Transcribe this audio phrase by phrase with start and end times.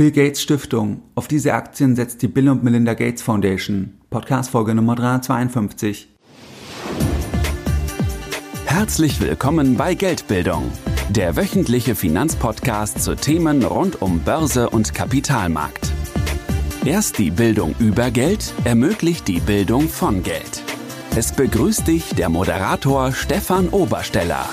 [0.00, 1.02] Bill Gates Stiftung.
[1.14, 4.00] Auf diese Aktien setzt die Bill und Melinda Gates Foundation.
[4.08, 6.08] Podcast Folge Nummer 352.
[8.64, 10.72] Herzlich willkommen bei Geldbildung,
[11.10, 15.92] der wöchentliche Finanzpodcast zu Themen rund um Börse und Kapitalmarkt.
[16.86, 20.62] Erst die Bildung über Geld ermöglicht die Bildung von Geld.
[21.14, 24.48] Es begrüßt dich der Moderator Stefan Obersteller.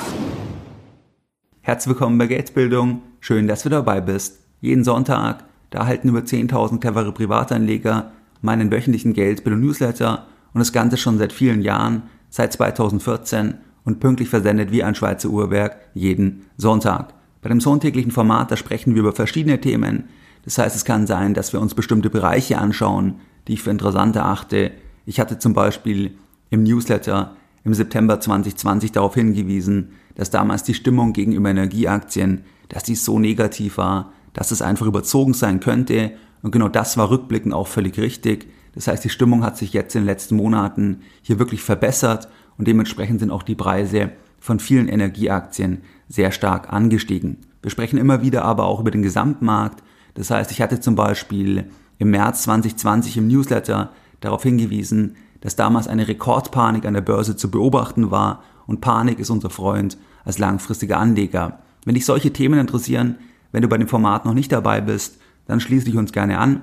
[1.61, 3.02] Herzlich willkommen bei Geldbildung.
[3.21, 4.46] Schön, dass du dabei bist.
[4.61, 10.97] Jeden Sonntag, da erhalten über 10.000 clevere Privatanleger meinen wöchentlichen Geldbildung Newsletter und das Ganze
[10.97, 17.13] schon seit vielen Jahren, seit 2014 und pünktlich versendet wie ein Schweizer Uhrwerk jeden Sonntag.
[17.41, 20.05] Bei dem sonntäglichen Format, da sprechen wir über verschiedene Themen.
[20.43, 23.15] Das heißt, es kann sein, dass wir uns bestimmte Bereiche anschauen,
[23.47, 24.71] die ich für interessant erachte.
[25.05, 26.15] Ich hatte zum Beispiel
[26.49, 32.95] im Newsletter im September 2020 darauf hingewiesen, dass damals die Stimmung gegenüber Energieaktien, dass die
[32.95, 36.11] so negativ war, dass es einfach überzogen sein könnte.
[36.44, 38.47] Und genau das war rückblickend auch völlig richtig.
[38.75, 42.67] Das heißt, die Stimmung hat sich jetzt in den letzten Monaten hier wirklich verbessert und
[42.67, 47.38] dementsprechend sind auch die Preise von vielen Energieaktien sehr stark angestiegen.
[47.63, 49.83] Wir sprechen immer wieder aber auch über den Gesamtmarkt.
[50.13, 51.65] Das heißt, ich hatte zum Beispiel
[51.97, 57.49] im März 2020 im Newsletter darauf hingewiesen, dass damals eine Rekordpanik an der Börse zu
[57.49, 61.58] beobachten war und Panik ist unser Freund als langfristiger Anleger.
[61.85, 63.15] Wenn dich solche Themen interessieren,
[63.51, 66.61] wenn du bei dem Format noch nicht dabei bist, dann schließe dich uns gerne an.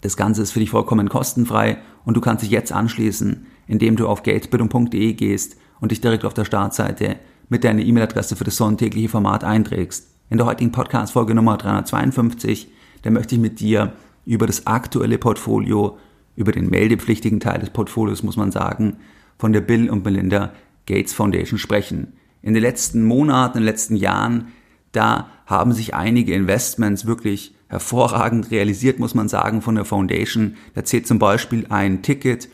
[0.00, 4.08] Das Ganze ist für dich vollkommen kostenfrei und du kannst dich jetzt anschließen, indem du
[4.08, 7.16] auf geldbildung.de gehst und dich direkt auf der Startseite
[7.48, 10.08] mit deiner E-Mail-Adresse für das sonntägliche Format einträgst.
[10.30, 12.70] In der heutigen Podcast-Folge Nummer 352,
[13.02, 13.92] da möchte ich mit dir
[14.24, 15.98] über das aktuelle Portfolio,
[16.36, 18.96] über den meldepflichtigen Teil des Portfolios, muss man sagen,
[19.38, 20.52] von der Bill und Melinda
[20.86, 22.12] Gates Foundation sprechen.
[22.42, 24.48] In den letzten Monaten, in den letzten Jahren
[24.92, 30.56] da haben sich einige Investments wirklich hervorragend realisiert, muss man sagen, von der Foundation.
[30.74, 32.48] Da zählt zum Beispiel ein Ticket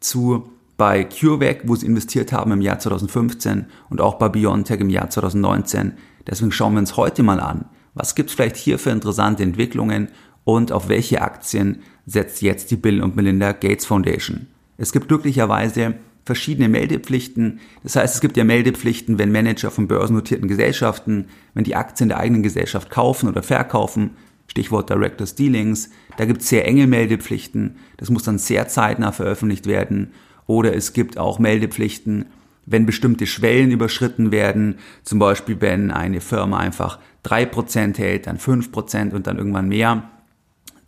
[0.00, 4.90] zu bei CureVac, wo sie investiert haben im Jahr 2015 und auch bei BioNTech im
[4.90, 5.94] Jahr 2019.
[6.26, 10.08] Deswegen schauen wir uns heute mal an, was gibt es vielleicht hier für interessante Entwicklungen
[10.44, 14.46] und auf welche Aktien setzt jetzt die Bill und Melinda Gates Foundation.
[14.76, 15.94] Es gibt glücklicherweise
[16.26, 17.60] verschiedene Meldepflichten.
[17.84, 22.18] Das heißt, es gibt ja Meldepflichten, wenn Manager von börsennotierten Gesellschaften, wenn die Aktien der
[22.18, 24.10] eigenen Gesellschaft kaufen oder verkaufen,
[24.48, 29.66] Stichwort Directors Dealings, da gibt es sehr enge Meldepflichten, das muss dann sehr zeitnah veröffentlicht
[29.66, 30.12] werden.
[30.46, 32.26] Oder es gibt auch Meldepflichten,
[32.64, 38.38] wenn bestimmte Schwellen überschritten werden, zum Beispiel wenn eine Firma einfach drei Prozent hält, dann
[38.38, 40.10] fünf Prozent und dann irgendwann mehr,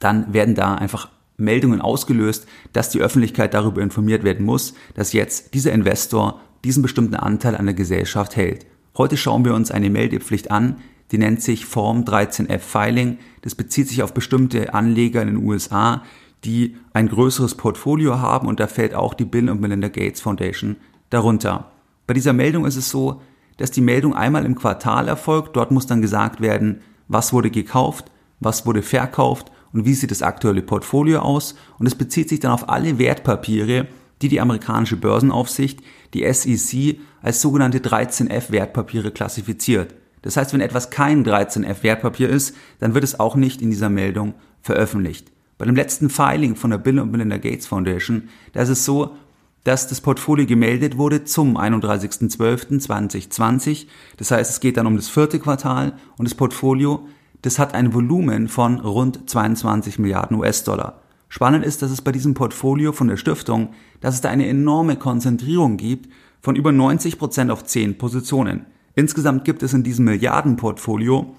[0.01, 5.55] dann werden da einfach Meldungen ausgelöst, dass die Öffentlichkeit darüber informiert werden muss, dass jetzt
[5.55, 8.67] dieser Investor diesen bestimmten Anteil an der Gesellschaft hält.
[8.97, 10.77] Heute schauen wir uns eine Meldepflicht an,
[11.13, 13.19] die nennt sich Form 13F Filing.
[13.43, 16.03] Das bezieht sich auf bestimmte Anleger in den USA,
[16.45, 20.77] die ein größeres Portfolio haben und da fällt auch die Bill und Melinda Gates Foundation
[21.11, 21.71] darunter.
[22.07, 23.23] Bei dieser Meldung ist es so,
[23.57, 25.57] dass die Meldung einmal im Quartal erfolgt.
[25.57, 28.11] Dort muss dann gesagt werden, was wurde gekauft,
[28.41, 31.55] was wurde verkauft und wie sieht das aktuelle Portfolio aus.
[31.79, 33.89] Und es bezieht sich dann auf alle Wertpapiere,
[34.23, 35.81] die die amerikanische Börsenaufsicht,
[36.15, 39.95] die SEC, als sogenannte 13F Wertpapiere klassifiziert.
[40.23, 43.89] Das heißt, wenn etwas kein 13F Wertpapier ist, dann wird es auch nicht in dieser
[43.89, 45.31] Meldung veröffentlicht.
[45.59, 49.17] Bei dem letzten Filing von der Bill und Melinda Gates Foundation, da ist es so,
[49.65, 53.87] dass das Portfolio gemeldet wurde zum 31.12.2020.
[54.17, 57.09] Das heißt, es geht dann um das vierte Quartal und das Portfolio
[57.43, 61.01] das hat ein Volumen von rund 22 Milliarden US-Dollar.
[61.29, 64.97] Spannend ist, dass es bei diesem Portfolio von der Stiftung, dass es da eine enorme
[64.97, 66.11] Konzentrierung gibt
[66.41, 68.67] von über 90 Prozent auf 10 Positionen.
[68.95, 71.35] Insgesamt gibt es in diesem Milliardenportfolio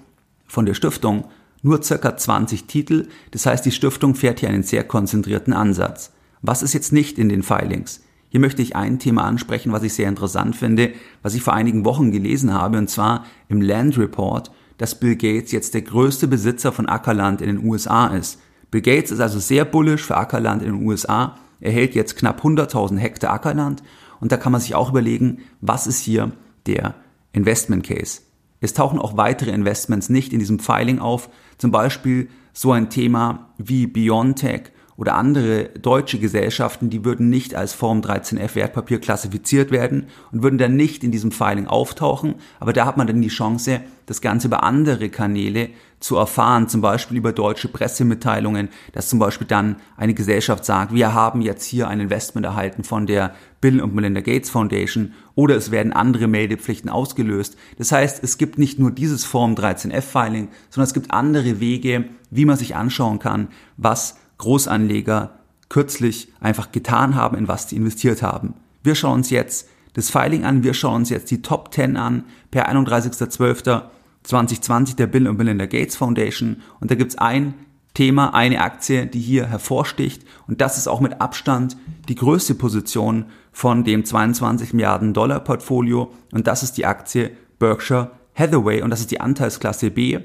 [0.46, 1.24] von der Stiftung
[1.62, 3.08] nur circa 20 Titel.
[3.32, 6.12] Das heißt, die Stiftung fährt hier einen sehr konzentrierten Ansatz.
[6.40, 8.02] Was ist jetzt nicht in den Filings?
[8.30, 11.84] Hier möchte ich ein Thema ansprechen, was ich sehr interessant finde, was ich vor einigen
[11.84, 14.50] Wochen gelesen habe, und zwar im Land Report
[14.80, 18.40] dass Bill Gates jetzt der größte Besitzer von Ackerland in den USA ist.
[18.70, 21.36] Bill Gates ist also sehr bullisch für Ackerland in den USA.
[21.60, 23.82] Er hält jetzt knapp 100.000 Hektar Ackerland
[24.20, 26.32] und da kann man sich auch überlegen, was ist hier
[26.64, 26.94] der
[27.34, 28.22] Investment Case.
[28.60, 31.28] Es tauchen auch weitere Investments nicht in diesem Filing auf,
[31.58, 37.72] zum Beispiel so ein Thema wie BioNTech oder andere deutsche Gesellschaften, die würden nicht als
[37.72, 42.34] Form 13F Wertpapier klassifiziert werden und würden dann nicht in diesem Filing auftauchen.
[42.60, 45.70] Aber da hat man dann die Chance, das Ganze über andere Kanäle
[46.00, 51.14] zu erfahren, zum Beispiel über deutsche Pressemitteilungen, dass zum Beispiel dann eine Gesellschaft sagt, wir
[51.14, 55.70] haben jetzt hier ein Investment erhalten von der Bill und Melinda Gates Foundation oder es
[55.70, 57.56] werden andere Meldepflichten ausgelöst.
[57.78, 62.04] Das heißt, es gibt nicht nur dieses Form 13F Filing, sondern es gibt andere Wege,
[62.30, 63.48] wie man sich anschauen kann,
[63.78, 65.38] was Großanleger
[65.68, 68.54] kürzlich einfach getan haben, in was sie investiert haben.
[68.82, 72.24] Wir schauen uns jetzt das Filing an, wir schauen uns jetzt die Top 10 an
[72.50, 76.62] per 31.12.2020 der Bill und Melinda Gates Foundation.
[76.80, 77.54] Und da gibt's ein
[77.94, 80.24] Thema, eine Aktie, die hier hervorsticht.
[80.46, 81.76] Und das ist auch mit Abstand
[82.08, 86.12] die größte Position von dem 22 Milliarden Dollar Portfolio.
[86.32, 88.82] Und das ist die Aktie Berkshire Hathaway.
[88.82, 90.20] Und das ist die Anteilsklasse B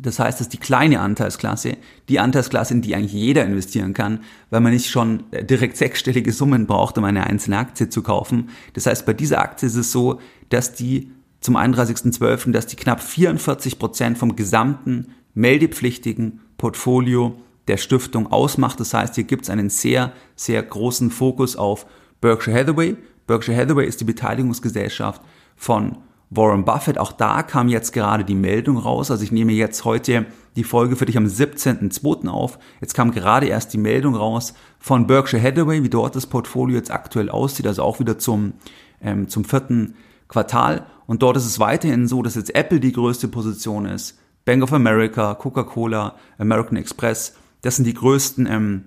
[0.00, 1.76] das heißt, das ist die kleine Anteilsklasse,
[2.08, 6.32] die Anteilsklasse, in die eigentlich jeder investieren kann, weil man nicht schon äh, direkt sechsstellige
[6.32, 8.48] Summen braucht, um eine einzelne Aktie zu kaufen.
[8.74, 11.10] Das heißt, bei dieser Aktie ist es so, dass die
[11.40, 17.36] zum 31.12., dass die knapp 44 Prozent vom gesamten meldepflichtigen Portfolio
[17.66, 18.80] der Stiftung ausmacht.
[18.80, 21.86] Das heißt, hier gibt es einen sehr, sehr großen Fokus auf
[22.20, 22.96] Berkshire Hathaway.
[23.26, 25.22] Berkshire Hathaway ist die Beteiligungsgesellschaft
[25.56, 25.98] von
[26.30, 29.10] Warren Buffett, auch da kam jetzt gerade die Meldung raus.
[29.10, 30.26] Also ich nehme jetzt heute
[30.56, 32.28] die Folge für dich am 17.02.
[32.28, 32.58] auf.
[32.80, 36.90] Jetzt kam gerade erst die Meldung raus von Berkshire Hathaway, wie dort das Portfolio jetzt
[36.90, 38.54] aktuell aussieht, also auch wieder zum,
[39.00, 39.94] ähm, zum vierten
[40.28, 40.86] Quartal.
[41.06, 44.18] Und dort ist es weiterhin so, dass jetzt Apple die größte Position ist.
[44.44, 48.84] Bank of America, Coca-Cola, American Express, das sind die größten ähm,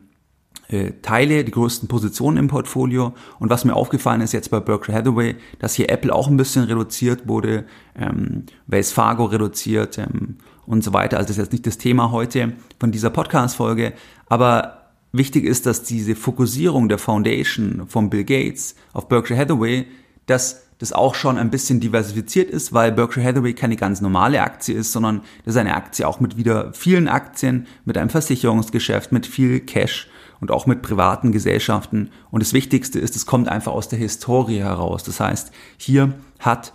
[0.72, 3.14] äh, Teile, die größten Positionen im Portfolio.
[3.40, 6.64] Und was mir aufgefallen ist jetzt bei Berkshire Hathaway, dass hier Apple auch ein bisschen
[6.64, 7.66] reduziert wurde,
[7.96, 11.18] ähm, Wells Fargo reduziert ähm, und so weiter.
[11.18, 13.94] Also das ist jetzt nicht das Thema heute von dieser Podcast-Folge,
[14.28, 19.86] aber wichtig ist, dass diese Fokussierung der Foundation von Bill Gates auf Berkshire Hathaway,
[20.26, 24.74] dass das auch schon ein bisschen diversifiziert ist, weil Berkshire Hathaway keine ganz normale Aktie
[24.74, 29.28] ist, sondern das ist eine Aktie auch mit wieder vielen Aktien, mit einem Versicherungsgeschäft, mit
[29.28, 30.08] viel Cash
[30.42, 32.10] und auch mit privaten Gesellschaften.
[32.32, 35.04] Und das Wichtigste ist, es kommt einfach aus der Historie heraus.
[35.04, 36.74] Das heißt, hier hat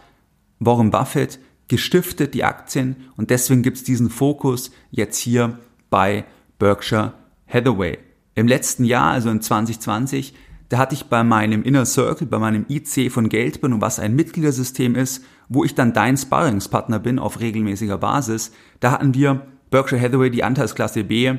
[0.59, 5.59] Warren Buffett gestiftet die Aktien und deswegen gibt es diesen Fokus jetzt hier
[5.91, 6.25] bei
[6.59, 7.13] Berkshire
[7.49, 7.99] Hathaway.
[8.35, 10.35] Im letzten Jahr, also in 2020,
[10.69, 14.95] da hatte ich bei meinem Inner Circle, bei meinem IC von Geldbin, was ein Mitgliedersystem
[14.95, 20.31] ist, wo ich dann dein Sparringspartner bin auf regelmäßiger Basis, da hatten wir Berkshire Hathaway
[20.31, 21.35] die Anteilsklasse B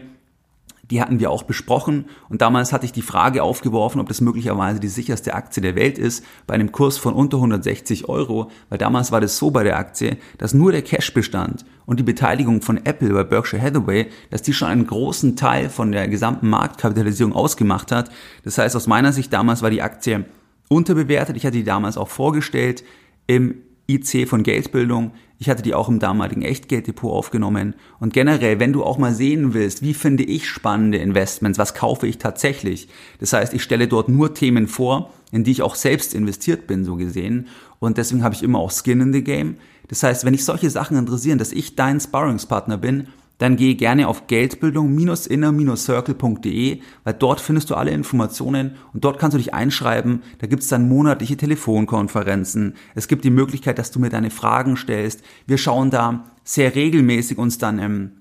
[0.90, 4.80] die hatten wir auch besprochen und damals hatte ich die Frage aufgeworfen, ob das möglicherweise
[4.80, 9.12] die sicherste Aktie der Welt ist, bei einem Kurs von unter 160 Euro, weil damals
[9.12, 13.10] war das so bei der Aktie, dass nur der Cashbestand und die Beteiligung von Apple
[13.10, 18.10] bei Berkshire Hathaway, dass die schon einen großen Teil von der gesamten Marktkapitalisierung ausgemacht hat.
[18.44, 20.26] Das heißt, aus meiner Sicht damals war die Aktie
[20.70, 21.38] unterbewertet.
[21.38, 22.84] Ich hatte die damals auch vorgestellt
[23.26, 23.56] im
[23.90, 25.12] IC von Geldbildung.
[25.40, 27.76] Ich hatte die auch im damaligen Echtgelddepot aufgenommen.
[28.00, 32.08] Und generell, wenn du auch mal sehen willst, wie finde ich spannende Investments, was kaufe
[32.08, 32.88] ich tatsächlich?
[33.20, 36.84] Das heißt, ich stelle dort nur Themen vor, in die ich auch selbst investiert bin,
[36.84, 37.48] so gesehen.
[37.80, 39.58] Und deswegen habe ich immer auch Skin in the Game.
[39.90, 43.08] Das heißt, wenn dich solche Sachen interessieren, dass ich dein Sparringspartner bin,
[43.38, 49.38] dann geh gerne auf geldbildung-inner-circle.de, weil dort findest du alle Informationen und dort kannst du
[49.38, 50.24] dich einschreiben.
[50.40, 52.74] Da gibt es dann monatliche Telefonkonferenzen.
[52.96, 55.22] Es gibt die Möglichkeit, dass du mir deine Fragen stellst.
[55.46, 58.12] Wir schauen da sehr regelmäßig uns dann ähm,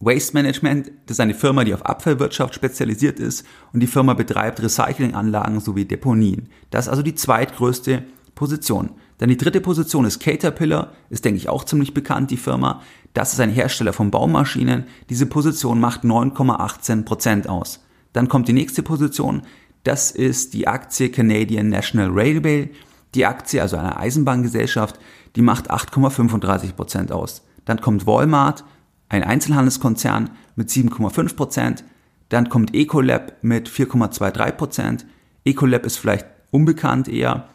[0.01, 4.61] Waste Management, das ist eine Firma, die auf Abfallwirtschaft spezialisiert ist und die Firma betreibt
[4.61, 6.49] Recyclinganlagen sowie Deponien.
[6.71, 8.03] Das ist also die zweitgrößte
[8.35, 8.91] Position.
[9.23, 12.83] Dann die dritte Position ist Caterpillar, ist denke ich auch ziemlich bekannt, die Firma.
[13.15, 14.83] Das ist ein Hersteller von Baumaschinen.
[15.11, 17.85] Diese Position macht 9,18% aus.
[18.13, 19.43] Dann kommt die nächste Position,
[19.85, 22.71] das ist die Aktie Canadian National Railway.
[23.15, 24.99] Die Aktie, also eine Eisenbahngesellschaft,
[25.37, 27.45] die macht 8,35% aus.
[27.65, 28.65] Dann kommt Walmart,
[29.09, 31.85] ein Einzelhandelskonzern mit 7,5%.
[32.29, 35.05] Dann kommt Ecolab mit 4,23%.
[35.45, 37.47] Ecolab ist vielleicht unbekannt eher.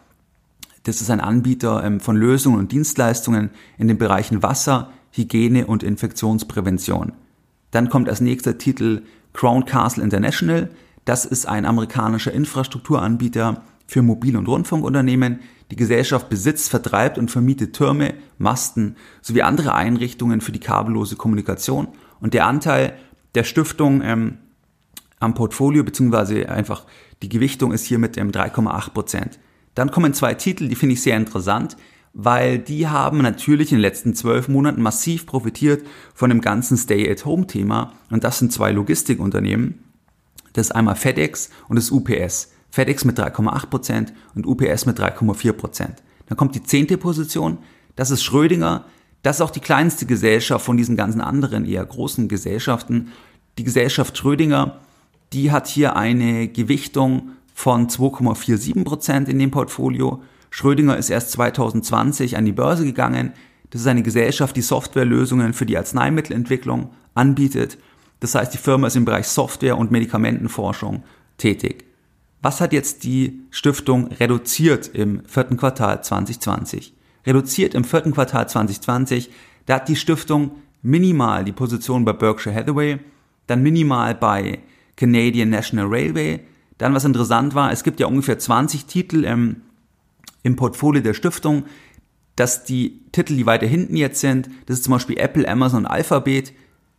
[0.87, 5.83] Das ist ein Anbieter ähm, von Lösungen und Dienstleistungen in den Bereichen Wasser, Hygiene und
[5.83, 7.11] Infektionsprävention.
[7.71, 9.01] Dann kommt als nächster Titel
[9.33, 10.69] Crown Castle International.
[11.03, 15.41] Das ist ein amerikanischer Infrastrukturanbieter für Mobil- und Rundfunkunternehmen.
[15.71, 21.89] Die Gesellschaft besitzt, vertreibt und vermietet Türme, Masten sowie andere Einrichtungen für die kabellose Kommunikation.
[22.21, 22.93] Und der Anteil
[23.35, 24.37] der Stiftung ähm,
[25.19, 26.85] am Portfolio beziehungsweise einfach
[27.21, 29.39] die Gewichtung ist hier mit ähm, 3,8 Prozent.
[29.77, 31.77] Dann kommen zwei Titel, die finde ich sehr interessant,
[32.11, 37.93] weil die haben natürlich in den letzten zwölf Monaten massiv profitiert von dem ganzen Stay-at-Home-Thema.
[38.09, 39.83] Und das sind zwei Logistikunternehmen.
[40.53, 42.53] Das ist einmal FedEx und das UPS.
[42.71, 45.89] FedEx mit 3,8% und UPS mit 3,4%.
[46.25, 47.59] Dann kommt die zehnte Position,
[47.95, 48.85] das ist Schrödinger.
[49.21, 53.09] Das ist auch die kleinste Gesellschaft von diesen ganzen anderen eher großen Gesellschaften.
[53.59, 54.79] Die Gesellschaft Schrödinger,
[55.33, 60.21] die hat hier eine Gewichtung von 2,47% in dem Portfolio.
[60.51, 63.33] Schrödinger ist erst 2020 an die Börse gegangen.
[63.71, 67.79] Das ist eine Gesellschaft, die Softwarelösungen für die Arzneimittelentwicklung anbietet.
[68.19, 71.03] Das heißt, die Firma ist im Bereich Software und Medikamentenforschung
[71.37, 71.85] tätig.
[72.43, 76.93] Was hat jetzt die Stiftung reduziert im vierten Quartal 2020?
[77.25, 79.31] Reduziert im vierten Quartal 2020,
[79.65, 80.51] da hat die Stiftung
[80.83, 82.99] minimal die Position bei Berkshire Hathaway,
[83.47, 84.59] dann minimal bei
[84.95, 86.41] Canadian National Railway.
[86.77, 89.61] Dann, was interessant war, es gibt ja ungefähr 20 Titel im,
[90.43, 91.65] im Portfolio der Stiftung,
[92.35, 95.91] dass die Titel, die weiter hinten jetzt sind, das ist zum Beispiel Apple, Amazon und
[95.91, 96.53] Alphabet,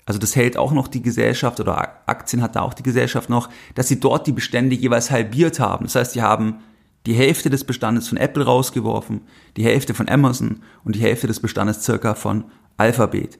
[0.04, 3.50] also das hält auch noch die Gesellschaft oder Aktien hat da auch die Gesellschaft noch,
[3.74, 5.84] dass sie dort die Bestände jeweils halbiert haben.
[5.84, 6.60] Das heißt, die haben
[7.04, 9.20] die Hälfte des Bestandes von Apple rausgeworfen,
[9.58, 12.44] die Hälfte von Amazon und die Hälfte des Bestandes circa von
[12.78, 13.38] Alphabet.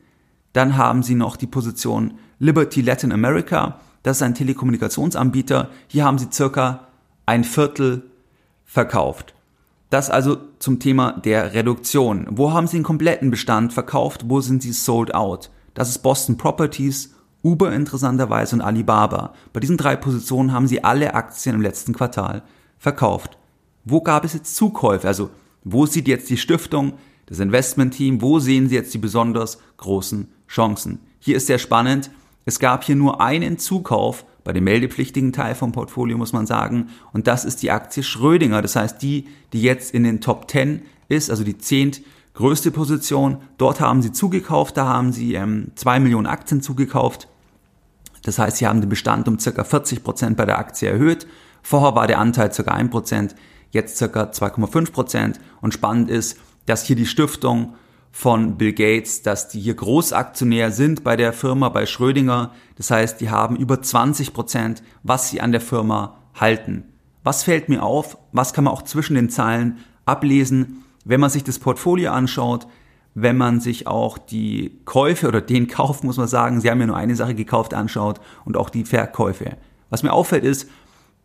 [0.52, 5.69] Dann haben sie noch die Position Liberty Latin America, das ist ein Telekommunikationsanbieter.
[5.87, 6.88] Hier haben sie circa
[7.27, 8.05] ein Viertel
[8.65, 9.35] verkauft.
[9.91, 12.27] Das also zum Thema der Reduktion.
[12.31, 14.25] Wo haben sie den kompletten Bestand verkauft?
[14.27, 15.50] Wo sind sie sold out?
[15.75, 19.35] Das ist Boston Properties, Uber interessanterweise und Alibaba.
[19.53, 22.43] Bei diesen drei Positionen haben sie alle Aktien im letzten Quartal
[22.79, 23.37] verkauft.
[23.85, 25.07] Wo gab es jetzt Zukäufe?
[25.07, 25.29] Also
[25.65, 26.95] wo sieht jetzt die Stiftung,
[27.27, 31.00] das Investmentteam, wo sehen sie jetzt die besonders großen Chancen?
[31.19, 32.11] Hier ist sehr spannend.
[32.49, 36.88] Es gab hier nur einen Zukauf bei dem meldepflichtigen Teil vom Portfolio, muss man sagen.
[37.12, 38.62] Und das ist die Aktie Schrödinger.
[38.62, 42.00] Das heißt, die, die jetzt in den Top 10 ist, also die zehnt
[42.33, 43.37] größte Position.
[43.59, 47.28] Dort haben sie zugekauft, da haben sie ähm, 2 Millionen Aktien zugekauft.
[48.23, 51.26] Das heißt, sie haben den Bestand um circa 40 Prozent bei der Aktie erhöht.
[51.62, 53.35] Vorher war der Anteil circa 1 Prozent,
[53.73, 55.38] jetzt circa 2,5 Prozent.
[55.61, 57.75] Und spannend ist, dass hier die Stiftung
[58.11, 62.53] von Bill Gates, dass die hier Großaktionär sind bei der Firma, bei Schrödinger.
[62.77, 66.85] Das heißt, die haben über 20 Prozent, was sie an der Firma halten.
[67.23, 68.19] Was fällt mir auf?
[68.33, 70.85] Was kann man auch zwischen den Zeilen ablesen?
[71.09, 72.67] wenn man sich das Portfolio anschaut,
[73.15, 76.87] wenn man sich auch die Käufe oder den Kauf, muss man sagen, sie haben ja
[76.87, 79.57] nur eine Sache gekauft, anschaut und auch die Verkäufe.
[79.88, 80.69] Was mir auffällt ist,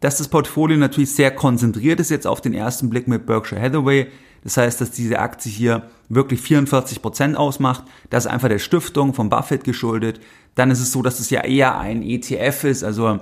[0.03, 4.07] dass das Portfolio natürlich sehr konzentriert ist jetzt auf den ersten Blick mit Berkshire Hathaway.
[4.43, 7.85] Das heißt, dass diese Aktie hier wirklich 44 Prozent ausmacht.
[8.09, 10.19] Das ist einfach der Stiftung von Buffett geschuldet.
[10.55, 12.83] Dann ist es so, dass es ja eher ein ETF ist.
[12.83, 13.21] Also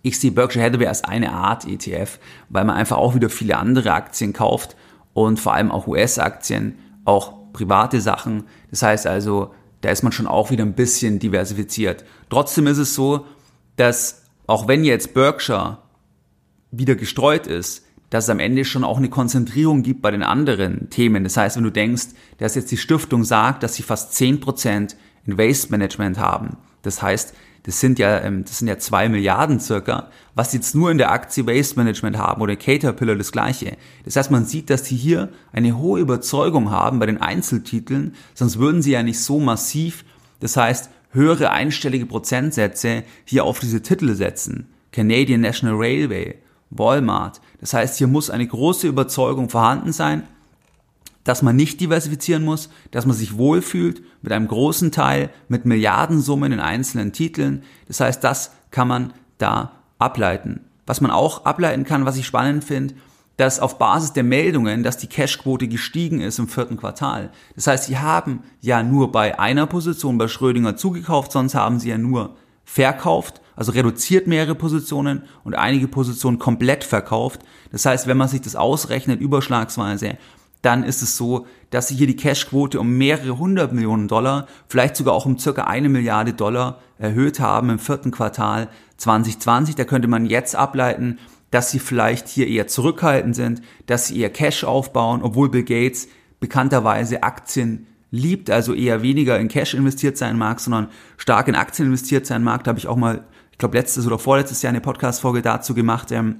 [0.00, 3.92] ich sehe Berkshire Hathaway als eine Art ETF, weil man einfach auch wieder viele andere
[3.92, 4.76] Aktien kauft
[5.12, 8.44] und vor allem auch US-Aktien, auch private Sachen.
[8.70, 9.52] Das heißt also,
[9.82, 12.06] da ist man schon auch wieder ein bisschen diversifiziert.
[12.30, 13.26] Trotzdem ist es so,
[13.76, 15.76] dass auch wenn jetzt Berkshire
[16.70, 20.90] wieder gestreut ist, dass es am Ende schon auch eine Konzentrierung gibt bei den anderen
[20.90, 21.24] Themen.
[21.24, 22.08] Das heißt, wenn du denkst,
[22.38, 24.96] dass jetzt die Stiftung sagt, dass sie fast 10%
[25.26, 27.34] in Waste Management haben, das heißt,
[27.64, 30.98] das sind ja, ähm, das sind ja zwei Milliarden circa, was sie jetzt nur in
[30.98, 33.76] der Aktie Waste Management haben oder Caterpillar das gleiche.
[34.04, 38.58] Das heißt, man sieht, dass die hier eine hohe Überzeugung haben bei den Einzeltiteln, sonst
[38.58, 40.04] würden sie ja nicht so massiv,
[40.40, 44.68] das heißt, höhere einstellige Prozentsätze hier auf diese Titel setzen.
[44.92, 46.36] Canadian National Railway,
[46.70, 47.40] Walmart.
[47.60, 50.24] Das heißt, hier muss eine große Überzeugung vorhanden sein,
[51.24, 56.52] dass man nicht diversifizieren muss, dass man sich wohlfühlt mit einem großen Teil, mit Milliardensummen
[56.52, 57.62] in einzelnen Titeln.
[57.88, 60.64] Das heißt, das kann man da ableiten.
[60.86, 62.94] Was man auch ableiten kann, was ich spannend finde,
[63.36, 67.30] dass auf Basis der Meldungen, dass die Cashquote gestiegen ist im vierten Quartal.
[67.54, 71.88] Das heißt, sie haben ja nur bei einer Position bei Schrödinger zugekauft, sonst haben sie
[71.88, 72.36] ja nur
[72.72, 77.40] verkauft, also reduziert mehrere Positionen und einige Positionen komplett verkauft.
[77.72, 80.18] Das heißt, wenn man sich das ausrechnet, überschlagsweise,
[80.62, 84.94] dann ist es so, dass sie hier die Cashquote um mehrere hundert Millionen Dollar, vielleicht
[84.94, 89.74] sogar auch um circa eine Milliarde Dollar erhöht haben im vierten Quartal 2020.
[89.74, 91.18] Da könnte man jetzt ableiten,
[91.50, 96.06] dass sie vielleicht hier eher zurückhaltend sind, dass sie eher Cash aufbauen, obwohl Bill Gates
[96.38, 101.86] bekannterweise Aktien liebt, also eher weniger in Cash investiert sein mag, sondern stark in Aktien
[101.86, 102.64] investiert sein mag.
[102.64, 106.10] Da habe ich auch mal, ich glaube, letztes oder vorletztes Jahr eine Podcast-Folge dazu gemacht.
[106.10, 106.36] Ähm,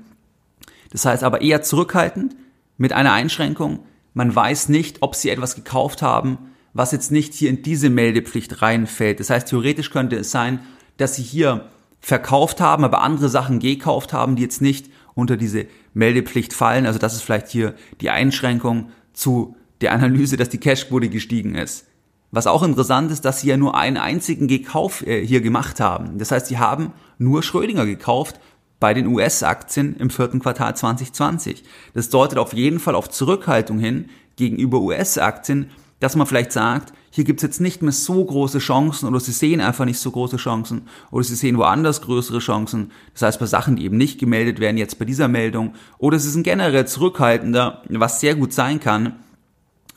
[0.91, 2.37] das heißt aber eher zurückhaltend
[2.77, 3.81] mit einer Einschränkung.
[4.15, 6.39] Man weiß nicht, ob sie etwas gekauft haben,
[6.73, 9.21] was jetzt nicht hier in diese Meldepflicht reinfällt.
[9.21, 10.61] Das heißt, theoretisch könnte es sein,
[10.97, 11.69] dass sie hier
[12.01, 16.87] verkauft haben, aber andere Sachen gekauft haben, die jetzt nicht unter diese Meldepflicht fallen.
[16.87, 21.87] Also das ist vielleicht hier die Einschränkung zu der Analyse, dass die Cashquote gestiegen ist.
[22.33, 26.19] Was auch interessant ist, dass sie ja nur einen einzigen Gekauf äh, hier gemacht haben.
[26.19, 28.39] Das heißt, sie haben nur Schrödinger gekauft
[28.79, 31.65] bei den US-Aktien im vierten Quartal 2020.
[31.93, 34.07] Das deutet auf jeden Fall auf Zurückhaltung hin
[34.37, 39.19] gegenüber US-Aktien, dass man vielleicht sagt, hier gibt's jetzt nicht mehr so große Chancen oder
[39.19, 42.93] sie sehen einfach nicht so große Chancen oder sie sehen woanders größere Chancen.
[43.13, 45.75] Das heißt bei Sachen, die eben nicht gemeldet werden, jetzt bei dieser Meldung.
[45.99, 49.17] Oder sie sind generell zurückhaltender, was sehr gut sein kann,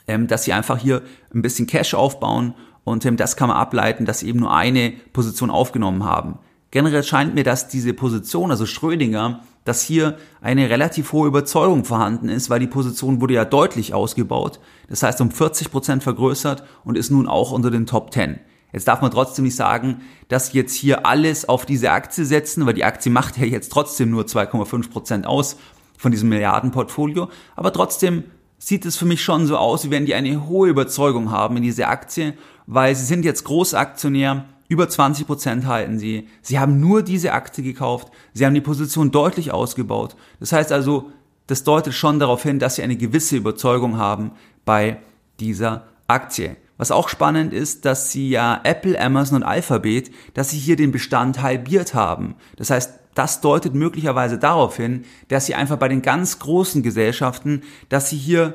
[0.06, 1.02] ähm, dass sie einfach hier
[1.34, 4.92] ein bisschen Cash aufbauen und ähm, das kann man ableiten, dass sie eben nur eine
[5.12, 6.38] Position aufgenommen haben.
[6.70, 12.28] Generell scheint mir, dass diese Position, also Schrödinger, dass hier eine relativ hohe Überzeugung vorhanden
[12.28, 14.60] ist, weil die Position wurde ja deutlich ausgebaut.
[14.88, 18.40] Das heißt um 40 Prozent vergrößert und ist nun auch unter den Top 10.
[18.72, 22.74] Jetzt darf man trotzdem nicht sagen, dass jetzt hier alles auf diese Aktie setzen, weil
[22.74, 25.56] die Aktie macht ja jetzt trotzdem nur 2,5 Prozent aus
[25.96, 27.28] von diesem Milliardenportfolio.
[27.54, 28.24] Aber trotzdem
[28.64, 31.62] sieht es für mich schon so aus, wie wenn die eine hohe Überzeugung haben in
[31.62, 32.32] diese Aktie,
[32.66, 36.28] weil sie sind jetzt Großaktionär über 20 Prozent halten sie.
[36.40, 38.08] Sie haben nur diese Aktie gekauft.
[38.32, 40.16] Sie haben die Position deutlich ausgebaut.
[40.40, 41.12] Das heißt also,
[41.46, 44.32] das deutet schon darauf hin, dass sie eine gewisse Überzeugung haben
[44.64, 44.96] bei
[45.40, 46.56] dieser Aktie.
[46.78, 50.90] Was auch spannend ist, dass sie ja Apple, Amazon und Alphabet, dass sie hier den
[50.90, 52.34] Bestand halbiert haben.
[52.56, 57.62] Das heißt, das deutet möglicherweise darauf hin, dass sie einfach bei den ganz großen Gesellschaften,
[57.88, 58.54] dass sie hier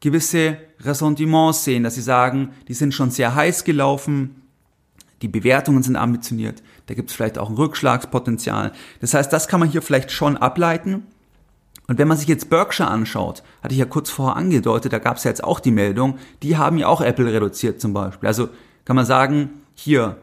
[0.00, 4.42] gewisse Ressentiments sehen, dass sie sagen, die sind schon sehr heiß gelaufen,
[5.22, 8.72] die Bewertungen sind ambitioniert, da gibt es vielleicht auch ein Rückschlagspotenzial.
[9.00, 11.06] Das heißt, das kann man hier vielleicht schon ableiten.
[11.86, 15.16] Und wenn man sich jetzt Berkshire anschaut, hatte ich ja kurz vorher angedeutet, da gab
[15.16, 18.26] es ja jetzt auch die Meldung, die haben ja auch Apple reduziert zum Beispiel.
[18.26, 18.48] Also
[18.84, 20.16] kann man sagen, hier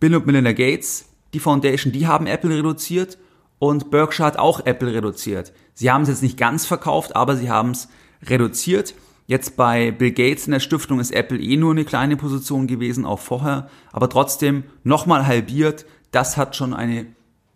[0.00, 3.18] Bill und Melinda Gates, die Foundation, die haben Apple reduziert
[3.58, 5.52] und Berkshire hat auch Apple reduziert.
[5.74, 7.88] Sie haben es jetzt nicht ganz verkauft, aber sie haben es
[8.22, 8.94] reduziert.
[9.26, 13.04] Jetzt bei Bill Gates in der Stiftung ist Apple eh nur eine kleine Position gewesen,
[13.04, 15.84] auch vorher, aber trotzdem nochmal halbiert.
[16.12, 17.06] Das hat schon eine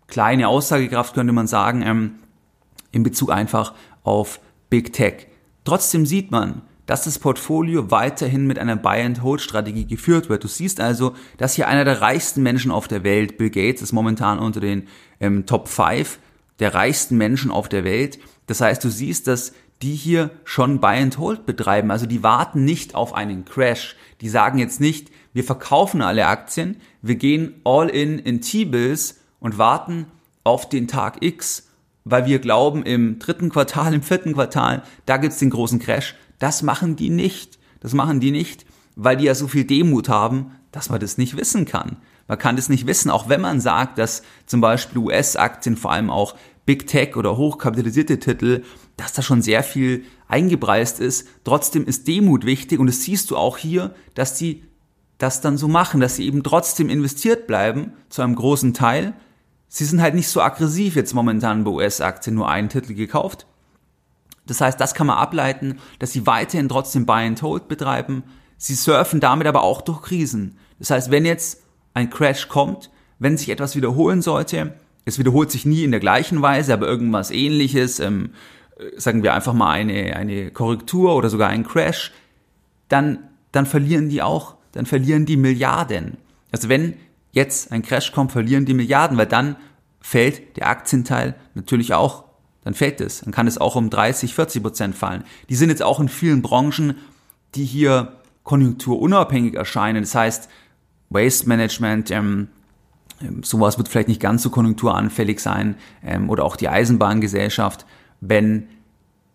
[0.07, 2.15] kleine Aussagekraft, könnte man sagen, ähm,
[2.91, 5.27] in Bezug einfach auf Big Tech.
[5.63, 6.61] Trotzdem sieht man,
[6.93, 10.43] dass das Portfolio weiterhin mit einer Buy-and-Hold-Strategie geführt wird.
[10.43, 13.93] Du siehst also, dass hier einer der reichsten Menschen auf der Welt, Bill Gates, ist
[13.93, 14.87] momentan unter den
[15.19, 16.19] ähm, Top 5
[16.59, 18.19] der reichsten Menschen auf der Welt.
[18.45, 21.89] Das heißt, du siehst, dass die hier schon Buy and Hold betreiben.
[21.89, 23.95] Also die warten nicht auf einen Crash.
[24.21, 29.57] Die sagen jetzt nicht, wir verkaufen alle Aktien, wir gehen all in in T-Bills und
[29.57, 30.05] warten
[30.43, 31.69] auf den Tag X,
[32.03, 36.13] weil wir glauben, im dritten Quartal, im vierten Quartal, da gibt's den großen Crash.
[36.43, 37.57] Das machen die nicht.
[37.79, 38.65] Das machen die nicht,
[38.97, 41.95] weil die ja so viel Demut haben, dass man das nicht wissen kann.
[42.27, 46.09] Man kann das nicht wissen, auch wenn man sagt, dass zum Beispiel US-Aktien, vor allem
[46.09, 48.63] auch Big Tech oder hochkapitalisierte Titel,
[48.97, 51.29] dass da schon sehr viel eingepreist ist.
[51.45, 54.65] Trotzdem ist Demut wichtig und das siehst du auch hier, dass die
[55.19, 59.13] das dann so machen, dass sie eben trotzdem investiert bleiben zu einem großen Teil.
[59.69, 63.47] Sie sind halt nicht so aggressiv jetzt momentan bei US-Aktien, nur einen Titel gekauft.
[64.45, 68.23] Das heißt, das kann man ableiten, dass sie weiterhin trotzdem Buy and Hold betreiben.
[68.57, 70.57] Sie surfen damit aber auch durch Krisen.
[70.79, 74.73] Das heißt, wenn jetzt ein Crash kommt, wenn sich etwas wiederholen sollte,
[75.05, 78.31] es wiederholt sich nie in der gleichen Weise, aber irgendwas ähnliches, ähm,
[78.77, 82.11] äh, sagen wir einfach mal eine, eine Korrektur oder sogar ein Crash,
[82.89, 83.19] dann,
[83.51, 86.17] dann verlieren die auch, dann verlieren die Milliarden.
[86.51, 86.95] Also wenn
[87.31, 89.55] jetzt ein Crash kommt, verlieren die Milliarden, weil dann
[89.99, 92.25] fällt der Aktienteil natürlich auch,
[92.63, 93.21] dann fällt es.
[93.21, 95.23] Dann kann es auch um 30, 40 Prozent fallen.
[95.49, 96.95] Die sind jetzt auch in vielen Branchen,
[97.55, 100.03] die hier konjunkturunabhängig erscheinen.
[100.03, 100.49] Das heißt,
[101.09, 102.47] Waste Management, ähm,
[103.21, 107.85] ähm, sowas wird vielleicht nicht ganz so konjunkturanfällig sein ähm, oder auch die Eisenbahngesellschaft,
[108.21, 108.67] wenn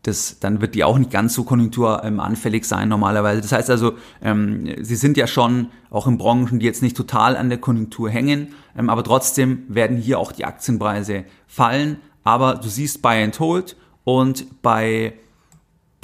[0.03, 3.43] das, dann wird die auch nicht ganz so konjunkturanfällig sein normalerweise.
[3.43, 7.37] Das heißt also, ähm, sie sind ja schon auch in Branchen, die jetzt nicht total
[7.37, 11.99] an der Konjunktur hängen, ähm, aber trotzdem werden hier auch die Aktienpreise fallen.
[12.29, 15.14] Aber du siehst Buy and Hold und bei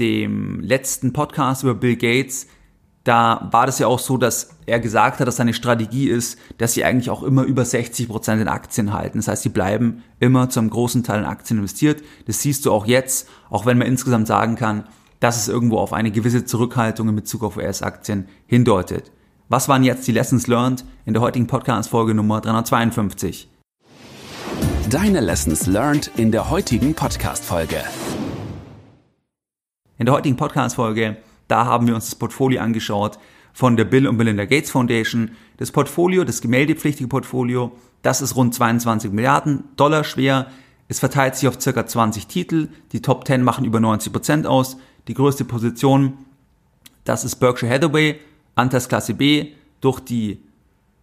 [0.00, 2.46] dem letzten Podcast über Bill Gates
[3.04, 6.72] da war das ja auch so, dass er gesagt hat, dass seine Strategie ist, dass
[6.72, 9.18] sie eigentlich auch immer über 60 Prozent in Aktien halten.
[9.18, 12.02] Das heißt, sie bleiben immer zu einem großen Teil in Aktien investiert.
[12.26, 14.84] Das siehst du auch jetzt, auch wenn man insgesamt sagen kann,
[15.20, 19.12] dass es irgendwo auf eine gewisse Zurückhaltung in Bezug auf US-Aktien hindeutet.
[19.50, 23.50] Was waren jetzt die Lessons learned in der heutigen Podcast-Folge Nummer 352?
[24.90, 27.82] Deine Lessons learned in der heutigen Podcast-Folge.
[29.96, 31.16] In der heutigen Podcast-Folge,
[31.48, 33.18] da haben wir uns das Portfolio angeschaut
[33.54, 35.30] von der Bill und Melinda Gates Foundation.
[35.56, 40.48] Das Portfolio, das gemeldepflichtige Portfolio, das ist rund 22 Milliarden Dollar schwer.
[40.86, 42.68] Es verteilt sich auf circa 20 Titel.
[42.92, 44.76] Die Top 10 machen über 90 Prozent aus.
[45.08, 46.18] Die größte Position,
[47.04, 48.20] das ist Berkshire Hathaway,
[48.54, 50.42] Anteilsklasse B, durch die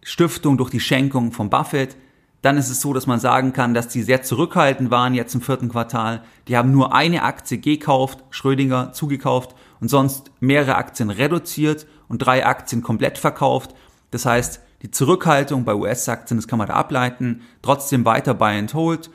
[0.02, 1.96] Stiftung, durch die Schenkung von Buffett.
[2.42, 5.40] Dann ist es so, dass man sagen kann, dass die sehr zurückhaltend waren jetzt im
[5.40, 6.22] vierten Quartal.
[6.48, 12.44] Die haben nur eine Aktie gekauft, Schrödinger zugekauft und sonst mehrere Aktien reduziert und drei
[12.44, 13.74] Aktien komplett verkauft.
[14.10, 18.74] Das heißt, die Zurückhaltung bei US-Aktien, das kann man da ableiten, trotzdem weiter buy and
[18.74, 19.10] hold.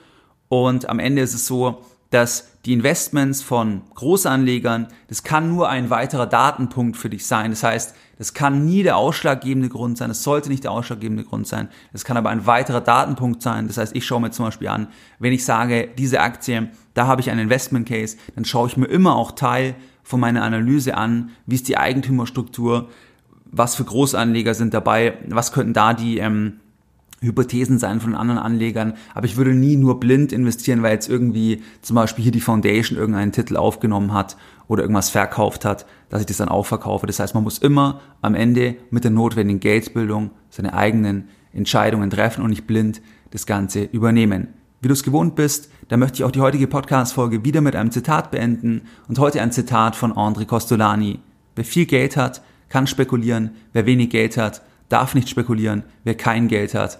[0.48, 5.90] Und am Ende ist es so, dass die Investments von Großanlegern, das kann nur ein
[5.90, 7.52] weiterer Datenpunkt für dich sein.
[7.52, 11.48] Das heißt, das kann nie der ausschlaggebende Grund sein, es sollte nicht der ausschlaggebende Grund
[11.48, 13.68] sein, es kann aber ein weiterer Datenpunkt sein.
[13.68, 14.88] Das heißt, ich schaue mir zum Beispiel an,
[15.20, 18.88] wenn ich sage, diese Aktie, da habe ich einen Investment Case, dann schaue ich mir
[18.88, 22.90] immer auch Teil von meiner Analyse an, wie ist die Eigentümerstruktur,
[23.52, 26.60] was für Großanleger sind dabei, was könnten da die ähm,
[27.22, 31.64] Hypothesen sein von anderen Anlegern, aber ich würde nie nur blind investieren, weil jetzt irgendwie
[31.82, 36.28] zum Beispiel hier die Foundation irgendeinen Titel aufgenommen hat oder irgendwas verkauft hat, dass ich
[36.28, 37.08] das dann auch verkaufe.
[37.08, 42.44] Das heißt, man muss immer am Ende mit der notwendigen Geldbildung seine eigenen Entscheidungen treffen
[42.44, 43.02] und nicht blind
[43.32, 44.50] das Ganze übernehmen.
[44.80, 47.90] Wie du es gewohnt bist, da möchte ich auch die heutige Podcast-Folge wieder mit einem
[47.90, 51.20] Zitat beenden und heute ein Zitat von André Costolani.
[51.56, 56.48] Wer viel Geld hat, kann spekulieren, wer wenig Geld hat, darf nicht spekulieren, wer kein
[56.48, 57.00] Geld hat,